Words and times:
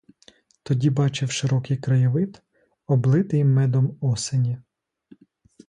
Тоді 0.63 0.89
бачив 0.89 1.31
широкий 1.31 1.77
краєвид, 1.77 2.41
облитий 2.87 3.43
медом 3.45 3.97
осені. 4.01 4.57